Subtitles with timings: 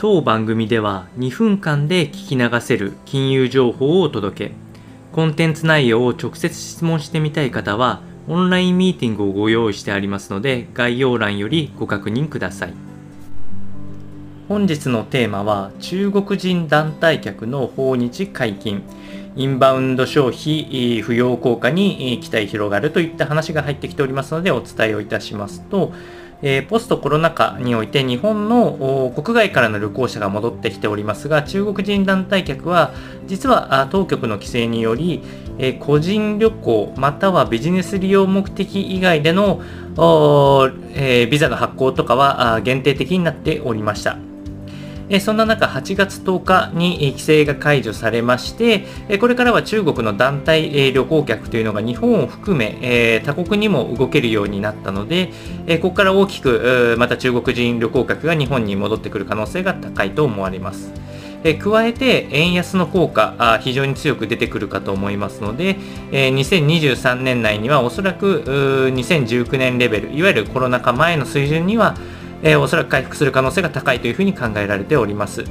[0.00, 4.54] 当番組では2分間で聞き流せる金融情報をお届け。
[5.12, 12.74] コンテンツ内容を直接質問してみたい方はオンラインミーティングをご用意してありますので概要欄よりご確認ください。
[14.48, 18.82] 本日のテーマは中国人団体客の訪日解禁。
[19.36, 25.92] インバウンド消費不要効果に期待広がるといった話が入ってきておりますのでお伝えをいたしますと
[26.42, 32.92] えー、ポストコロナ禍において日本の国外からの旅行者が戻ってきておりますが中国人団体客は
[33.26, 35.22] 実は当局の規制により、
[35.58, 39.60] えー、個人旅行またはビジネス利用目的以外での、
[40.94, 44.29] えー、ビザの発行とかは限定的になっておりました。
[45.10, 55.32] えそんな中、8月10日に規制が解除されまして、えこれからは中国の団体え旅行客というのが日本を含めえ他国にも動けるようになったので、
[55.66, 60.92] えここから大きくまた中国人旅行客が日本に戻ってくる可能性が高いと思われます。
[61.42, 65.76] え加えて円安の効果あ非常に強く出てくるかと思いますので
[66.12, 71.96] え2023年内にはおそらく2019年レベルいわゆるコロナ禍前の水準には
[72.42, 75.44] えー、おそらく回復する可能性が高いというふうに考えられております。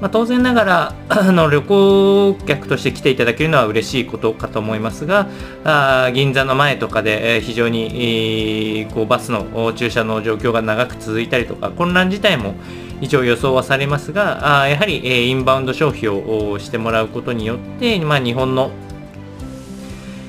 [0.00, 5.28] まあ、当然ながらあの旅行客として来ていただけるのは嬉しいことかと思いますが
[5.64, 12.54] あ銀座の前とかで、えー、非常に、えー、こうバスの駐車の状況が長く続いたりとか混乱自体も
[13.00, 18.72] 一応予想はされますがあやはり、えー、インバウンド消費をしてもらうことによって、まあ、日本の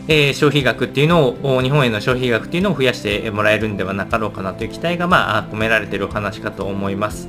[0.08, 7.28] えー、消費額っていうのを、日本への消費額っていうのを増やしてもらえるんではなかろうかなという期待が、まあ、込められているお話かと思います。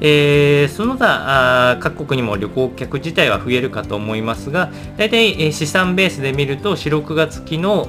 [0.00, 7.84] えー、その他各国にも旅行客自体は増えるかと思いますが、大体、えー、資産ベースで見ると、4、6月期の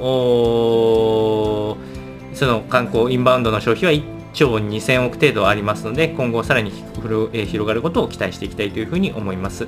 [2.34, 9.68] その観光、インバウンドの消費は1兆2000億程度ありますので、今後さらに広がることを期待していきたいというふうに思います。